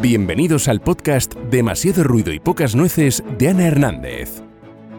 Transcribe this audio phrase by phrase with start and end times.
[0.00, 4.42] Bienvenidos al podcast Demasiado ruido y pocas nueces de Ana Hernández,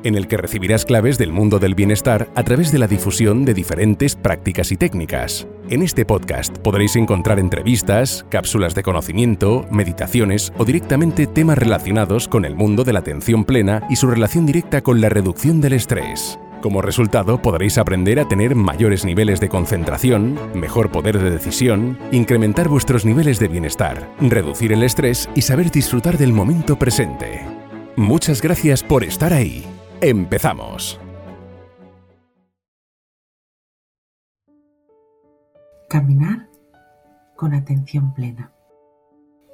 [0.04, 3.54] en el que recibirás claves del mundo del bienestar a través de la difusión de
[3.54, 5.47] diferentes prácticas y técnicas.
[5.70, 12.43] En este podcast podréis encontrar entrevistas, cápsulas de conocimiento, meditaciones o directamente temas relacionados con
[12.43, 16.39] el mundo de la atención plena y su relación directa con la reducción del estrés.
[16.62, 22.68] Como resultado, podréis aprender a tener mayores niveles de concentración, mejor poder de decisión, incrementar
[22.68, 27.45] vuestros niveles de bienestar, reducir el estrés y saber disfrutar del momento presente.
[27.95, 29.64] Muchas gracias por estar ahí.
[30.02, 31.00] Empezamos.
[35.88, 36.50] Caminar
[37.38, 38.52] con atención plena.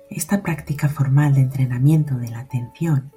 [0.10, 3.12] Esta práctica formal de entrenamiento de la atención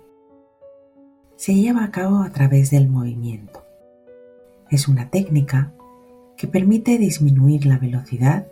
[1.36, 3.67] se lleva a cabo a través del movimiento
[4.70, 5.72] es una técnica
[6.36, 8.46] que permite disminuir la velocidad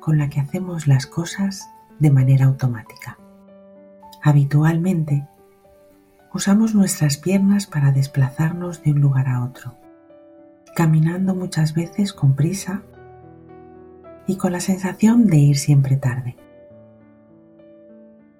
[0.00, 3.18] con la que hacemos las cosas de manera automática.
[4.22, 5.26] Habitualmente,
[6.32, 9.74] usamos nuestras piernas para desplazarnos de un lugar a otro,
[10.74, 12.82] caminando muchas veces con prisa
[14.26, 16.36] y con la sensación de ir siempre tarde.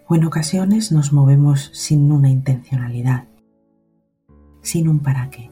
[0.06, 3.24] O en ocasiones nos movemos sin una intencionalidad,
[4.60, 5.49] sin un para qué.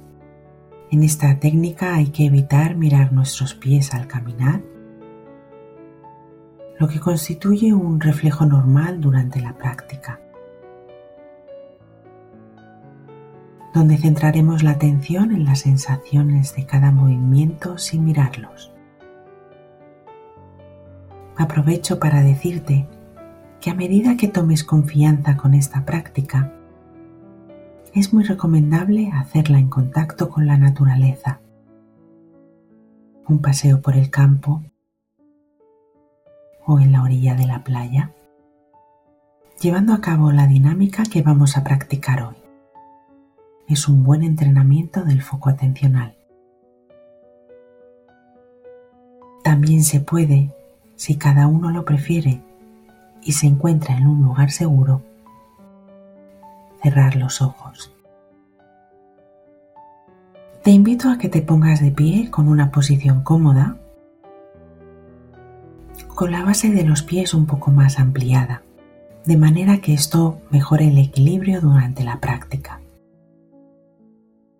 [0.90, 4.62] En esta técnica hay que evitar mirar nuestros pies al caminar,
[6.78, 10.18] lo que constituye un reflejo normal durante la práctica,
[13.74, 18.72] donde centraremos la atención en las sensaciones de cada movimiento sin mirarlos.
[21.36, 22.86] Aprovecho para decirte
[23.60, 26.54] que a medida que tomes confianza con esta práctica,
[27.98, 31.40] es muy recomendable hacerla en contacto con la naturaleza.
[33.26, 34.62] Un paseo por el campo
[36.64, 38.12] o en la orilla de la playa,
[39.60, 42.36] llevando a cabo la dinámica que vamos a practicar hoy.
[43.66, 46.16] Es un buen entrenamiento del foco atencional.
[49.42, 50.52] También se puede,
[50.94, 52.40] si cada uno lo prefiere
[53.22, 55.02] y se encuentra en un lugar seguro,
[56.82, 57.92] cerrar los ojos.
[60.62, 63.76] Te invito a que te pongas de pie con una posición cómoda,
[66.14, 68.62] con la base de los pies un poco más ampliada,
[69.24, 72.80] de manera que esto mejore el equilibrio durante la práctica,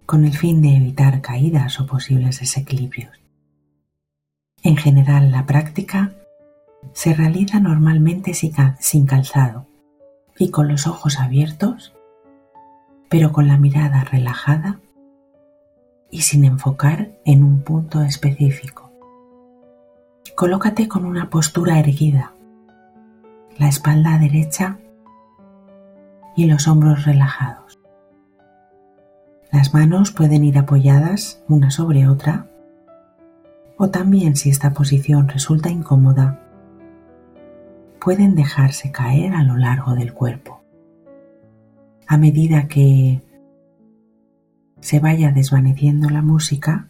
[0.07, 3.21] con el fin de evitar caídas o posibles desequilibrios.
[4.63, 6.13] En general, la práctica
[6.93, 9.67] se realiza normalmente sin calzado
[10.39, 11.93] y con los ojos abiertos
[13.09, 14.81] pero con la mirada relajada
[16.11, 18.93] y sin enfocar en un punto específico.
[20.35, 22.33] Colócate con una postura erguida,
[23.59, 24.79] la espalda derecha
[26.37, 27.81] y los hombros relajados.
[29.51, 32.47] Las manos pueden ir apoyadas una sobre otra
[33.79, 36.41] o también si esta posición resulta incómoda,
[38.01, 40.58] pueden dejarse caer a lo largo del cuerpo
[42.09, 43.21] a medida que
[44.81, 46.89] se vaya desvaneciendo la música,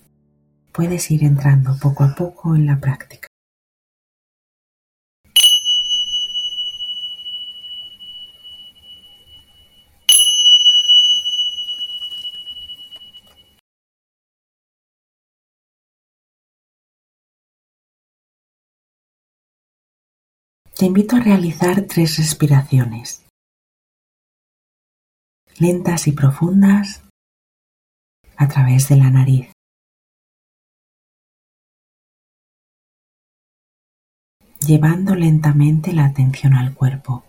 [0.72, 3.26] puedes ir entrando poco a poco en la práctica.
[20.76, 23.27] Te invito a realizar tres respiraciones
[25.60, 27.04] lentas y profundas
[28.36, 29.50] a través de la nariz.
[34.68, 37.24] llevando lentamente la atención al cuerpo,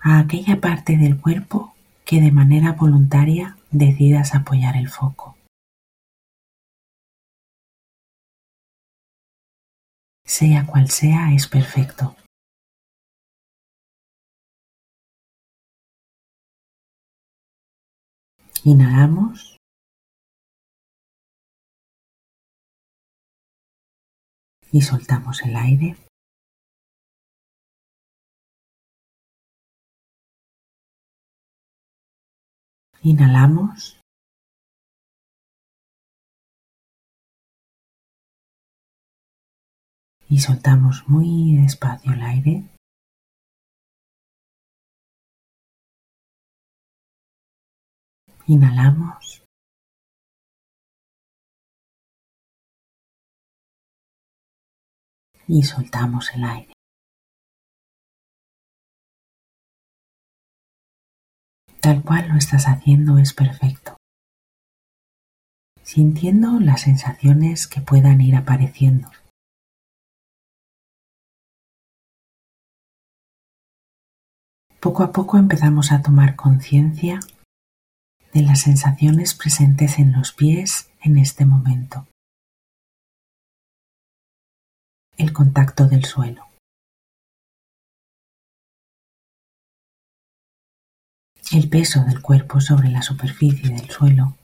[0.00, 5.36] a aquella parte del cuerpo que de manera voluntaria decidas apoyar el foco.
[10.26, 12.16] Sea cual sea, es perfecto.
[18.66, 19.58] Inhalamos.
[24.72, 25.96] Y soltamos el aire.
[33.02, 34.00] Inhalamos.
[40.30, 42.73] Y soltamos muy despacio el aire.
[48.46, 49.44] Inhalamos.
[55.46, 56.72] y soltamos el aire.
[61.80, 63.96] Tal cual lo estás haciendo es perfecto,
[65.82, 69.10] sintiendo las sensaciones que puedan ir apareciendo.
[74.80, 77.20] Poco a poco empezamos a tomar conciencia
[78.34, 82.08] de las sensaciones presentes en los pies en este momento.
[85.16, 86.48] El contacto del suelo.
[91.52, 94.36] El peso del cuerpo sobre la superficie del suelo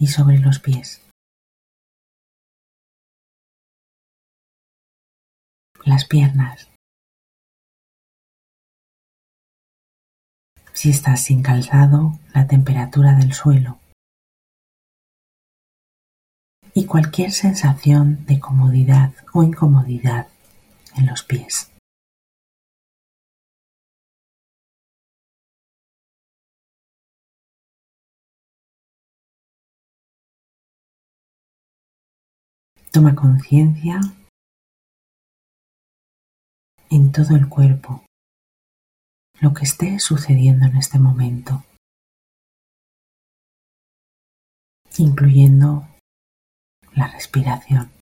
[0.00, 1.00] y sobre los pies.
[5.84, 6.68] Las piernas.
[10.78, 13.80] Si estás sin calzado, la temperatura del suelo
[16.72, 20.28] y cualquier sensación de comodidad o incomodidad
[20.94, 21.72] en los pies.
[32.92, 33.98] Toma conciencia
[36.88, 38.07] en todo el cuerpo
[39.40, 41.64] lo que esté sucediendo en este momento,
[44.98, 45.86] incluyendo
[46.94, 47.92] la respiración.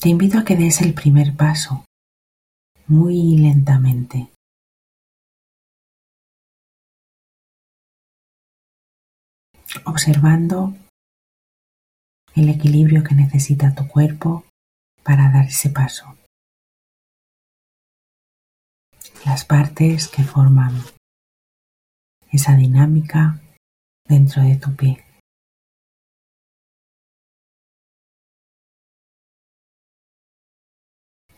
[0.00, 1.84] Te invito a que des el primer paso
[2.88, 4.32] muy lentamente.
[9.84, 10.74] Observando
[12.34, 14.44] el equilibrio que necesita tu cuerpo
[15.02, 16.16] para dar ese paso.
[19.26, 20.72] Las partes que forman
[22.30, 23.40] esa dinámica
[24.08, 25.04] dentro de tu pie.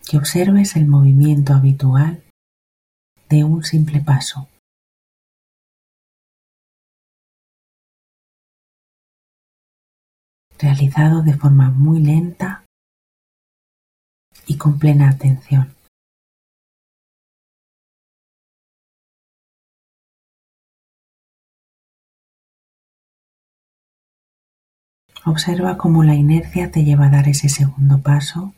[0.09, 2.23] Que observes el movimiento habitual
[3.29, 4.49] de un simple paso.
[10.59, 12.65] Realizado de forma muy lenta
[14.47, 15.75] y con plena atención.
[25.27, 28.53] Observa cómo la inercia te lleva a dar ese segundo paso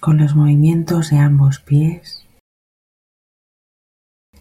[0.00, 2.26] con los movimientos de ambos pies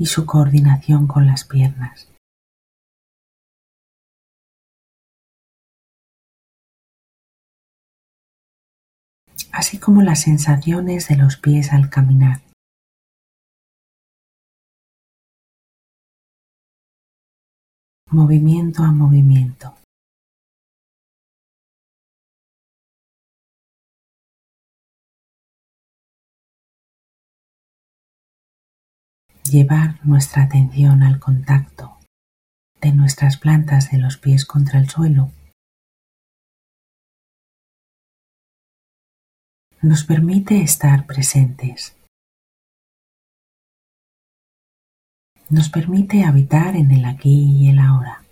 [0.02, 2.08] y su coordinación con las piernas.
[9.54, 12.42] así como las sensaciones de los pies al caminar.
[18.10, 19.81] Movimiento a movimiento.
[29.52, 31.98] Llevar nuestra atención al contacto
[32.80, 35.32] de nuestras plantas de los pies contra el suelo
[39.82, 41.98] nos permite estar presentes.
[45.50, 48.24] Nos permite habitar en el aquí y el ahora.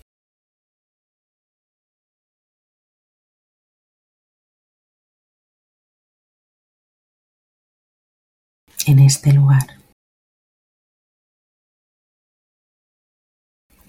[8.86, 9.80] En este lugar.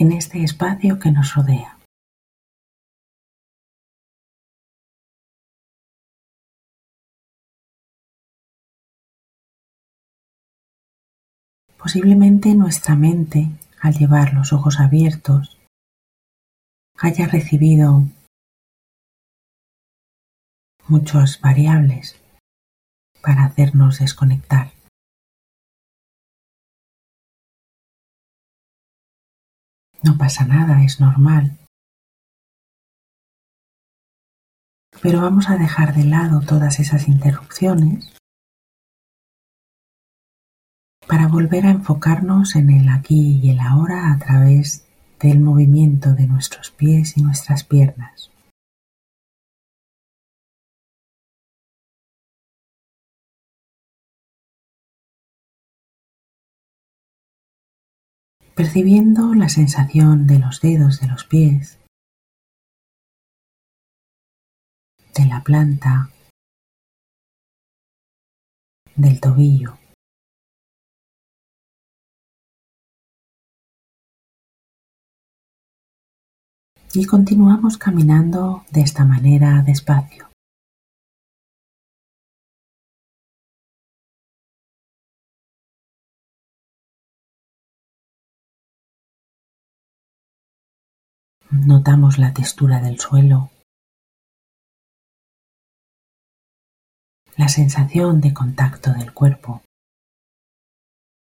[0.00, 1.78] En este espacio que nos rodea.
[11.76, 13.50] Posiblemente nuestra mente,
[13.82, 15.58] al llevar los ojos abiertos,
[16.96, 18.04] haya recibido
[20.88, 22.18] muchas variables
[23.22, 24.79] para hacernos desconectar.
[30.02, 31.58] No pasa nada, es normal.
[35.02, 38.12] Pero vamos a dejar de lado todas esas interrupciones
[41.06, 44.86] para volver a enfocarnos en el aquí y el ahora a través
[45.18, 48.30] del movimiento de nuestros pies y nuestras piernas.
[58.54, 61.78] percibiendo la sensación de los dedos de los pies,
[65.14, 66.10] de la planta,
[68.96, 69.78] del tobillo.
[76.92, 80.29] Y continuamos caminando de esta manera despacio.
[91.52, 93.50] Notamos la textura del suelo,
[97.36, 99.60] la sensación de contacto del cuerpo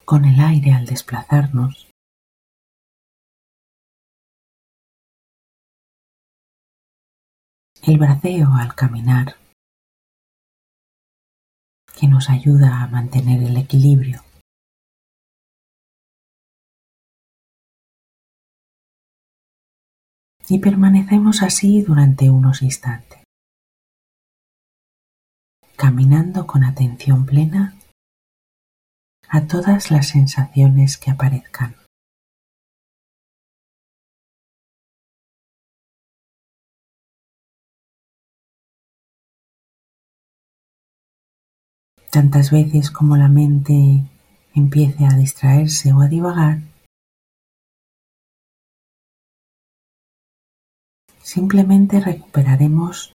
[0.05, 1.89] con el aire al desplazarnos.
[7.81, 9.36] El braceo al caminar
[12.00, 14.28] que nos ayuda a mantener el equilibrio.
[20.50, 23.20] Y permanecemos así durante unos instantes,
[25.75, 27.75] caminando con atención plena
[29.29, 31.75] a todas las sensaciones que aparezcan.
[42.10, 44.03] Tantas veces como la mente
[44.56, 46.58] empiece a distraerse o a divagar,
[51.29, 53.13] simplemente recuperaremos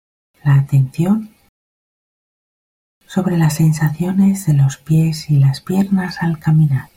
[0.44, 1.30] la atención
[3.06, 6.90] sobre las sensaciones de los pies y las piernas al caminar.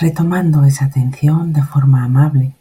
[0.00, 2.54] Retomando esa atención de forma amable.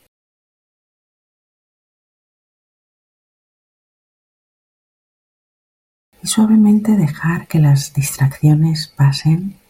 [6.23, 9.66] Y suavemente dejar que las distracciones pasen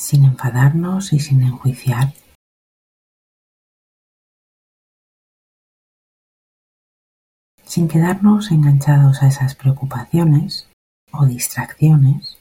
[0.00, 2.14] sin enfadarnos y sin enjuiciar.
[7.64, 10.68] Sin quedarnos enganchados a esas preocupaciones
[11.12, 12.38] o distracciones.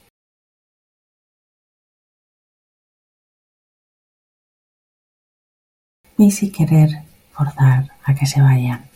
[6.17, 6.89] Y sin querer
[7.33, 8.88] forzar a que se vayan.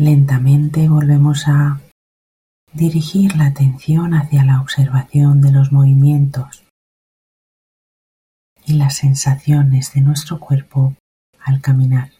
[0.00, 1.78] Lentamente volvemos a
[2.72, 6.64] dirigir la atención hacia la observación de los movimientos
[8.64, 10.94] y las sensaciones de nuestro cuerpo
[11.38, 12.12] al caminar.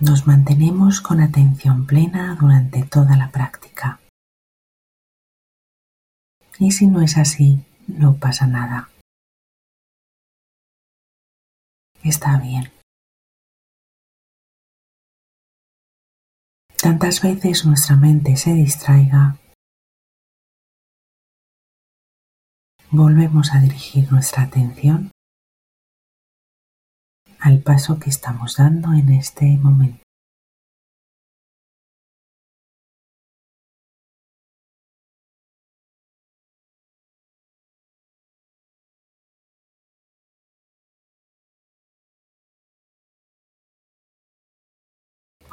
[0.00, 4.00] Nos mantenemos con atención plena durante toda la práctica.
[6.58, 8.90] Y si no es así, no pasa nada.
[12.02, 12.70] Está bien.
[16.80, 19.38] Tantas veces nuestra mente se distraiga,
[22.90, 25.10] volvemos a dirigir nuestra atención
[27.40, 30.02] al paso que estamos dando en este momento.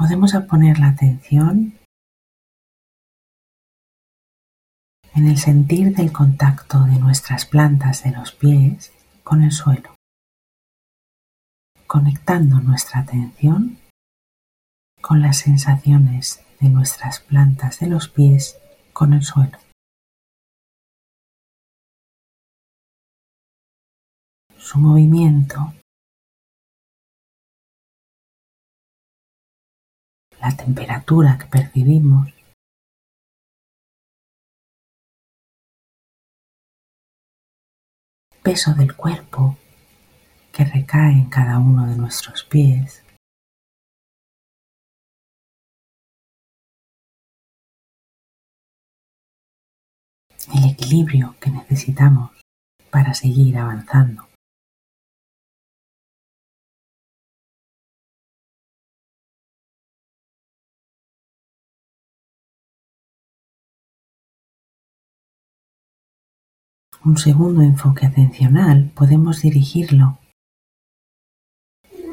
[0.02, 1.78] Podemos poner la atención
[5.14, 8.92] en el sentir del contacto de nuestras plantas de los pies
[9.24, 9.94] con el suelo,
[11.86, 13.78] conectando nuestra atención
[15.02, 18.58] con las sensaciones de nuestras plantas de los pies
[18.94, 19.60] con el suelo.
[24.58, 25.76] Su movimiento
[30.42, 32.28] la temperatura que percibimos.
[38.42, 39.58] Peso del cuerpo
[40.52, 43.04] que recae en cada uno de nuestros pies.
[50.56, 52.32] El equilibrio que necesitamos
[52.90, 54.31] para seguir avanzando.
[67.04, 70.20] Un segundo enfoque atencional podemos dirigirlo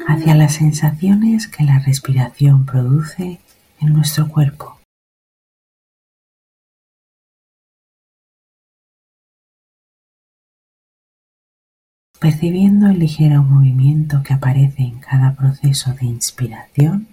[0.06, 3.40] hacia las sensaciones que la respiración produce
[3.80, 4.78] en nuestro cuerpo.
[12.20, 17.06] percibiendo el ligero movimiento que aparece en cada proceso de inspiración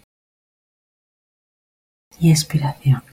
[2.20, 3.03] y expiración.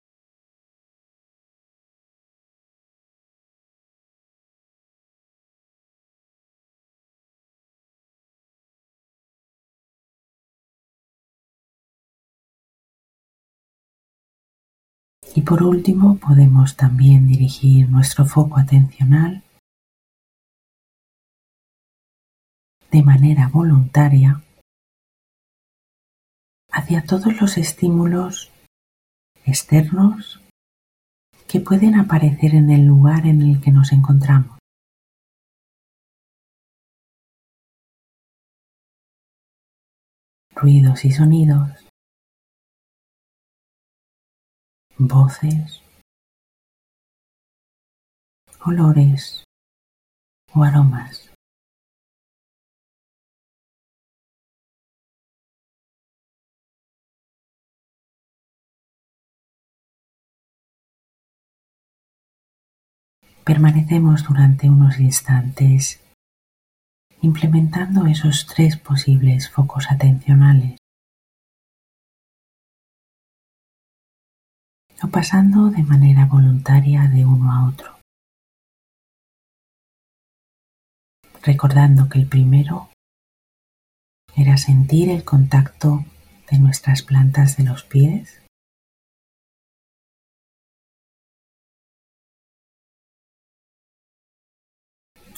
[15.35, 19.43] Y por último podemos también dirigir nuestro foco atencional
[22.91, 24.43] de manera voluntaria
[26.71, 28.51] hacia todos los estímulos
[29.47, 30.43] externos
[31.49, 34.59] que pueden aparecer en el lugar en el que nos encontramos.
[40.55, 41.71] Ruidos y sonidos,
[45.09, 45.83] voces,
[48.65, 49.45] olores
[50.55, 51.31] o aromas.
[63.45, 66.01] Permanecemos durante unos instantes
[67.23, 70.82] implementando esos tres posibles focos atencionales
[75.11, 77.99] pasando de manera voluntaria de uno a otro.
[81.43, 82.89] Recordando que el primero
[84.37, 86.05] era sentir el contacto
[86.51, 88.43] de nuestras plantas de los pies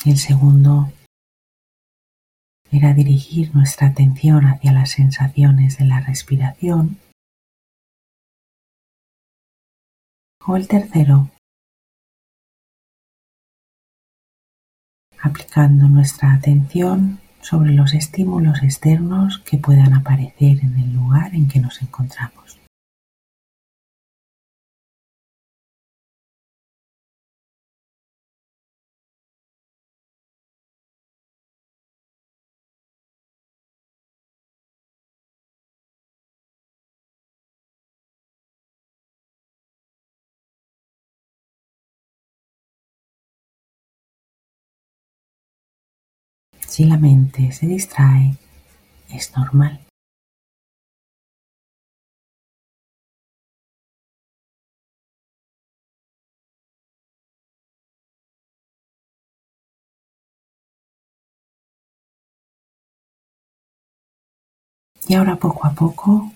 [0.04, 0.92] El segundo
[2.70, 6.98] era dirigir nuestra atención hacia las sensaciones de la respiración.
[10.46, 11.30] O el tercero,
[15.22, 21.60] aplicando nuestra atención sobre los estímulos externos que puedan aparecer en el lugar en que
[21.60, 22.58] nos encontramos.
[46.74, 48.34] Si la mente se distrae,
[49.08, 49.78] es normal.
[65.06, 66.32] Y ahora poco a poco,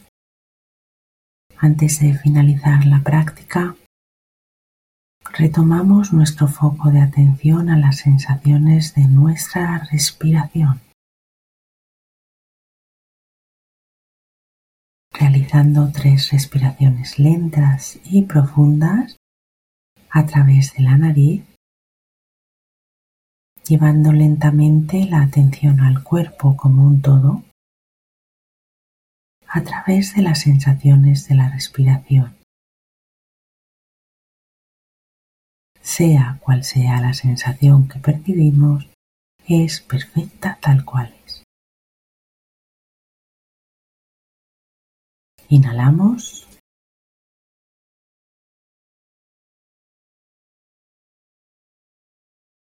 [1.57, 3.75] antes de finalizar la práctica,
[5.37, 10.81] retomamos nuestro foco de atención a las sensaciones de nuestra respiración,
[15.13, 19.17] realizando tres respiraciones lentas y profundas
[20.11, 21.45] a través de la nariz,
[23.67, 27.43] llevando lentamente la atención al cuerpo como un todo
[29.47, 32.38] a través de las sensaciones de la respiración.
[35.89, 38.87] Sea cual sea la sensación que percibimos,
[39.47, 41.43] es perfecta tal cual es.
[45.49, 46.47] Inhalamos.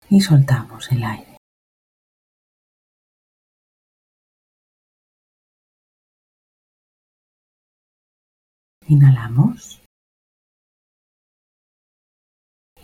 [0.08, 1.36] Y soltamos el aire.
[8.86, 9.77] Inhalamos.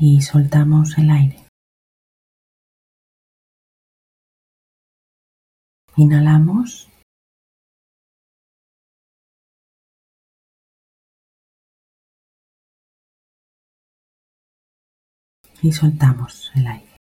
[0.07, 1.47] Y soltamos el aire.
[5.97, 6.90] Inhalamos.
[15.62, 16.97] Y soltamos el aire.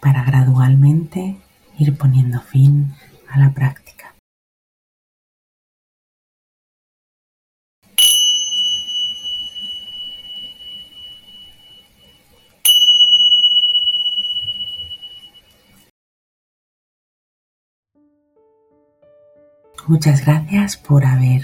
[0.00, 1.36] Para gradualmente
[1.78, 2.92] ir poniendo fin
[3.28, 3.99] a la práctica.
[19.90, 21.42] Muchas gracias por haber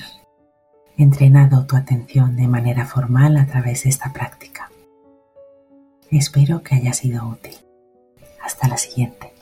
[0.96, 4.70] entrenado tu atención de manera formal a través de esta práctica.
[6.12, 7.56] Espero que haya sido útil.
[8.40, 9.32] Hasta la siguiente.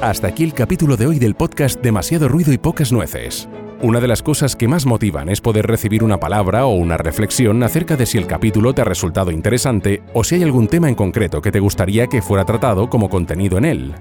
[0.00, 3.48] Hasta aquí el capítulo de hoy del podcast Demasiado ruido y pocas nueces.
[3.82, 7.64] Una de las cosas que más motivan es poder recibir una palabra o una reflexión
[7.64, 10.94] acerca de si el capítulo te ha resultado interesante o si hay algún tema en
[10.94, 13.94] concreto que te gustaría que fuera tratado como contenido en él.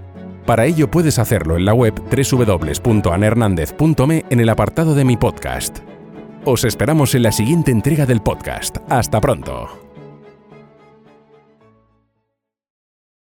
[0.45, 5.79] Para ello puedes hacerlo en la web www.anhernandez.me en el apartado de mi podcast.
[6.45, 8.77] Os esperamos en la siguiente entrega del podcast.
[8.89, 9.82] Hasta pronto.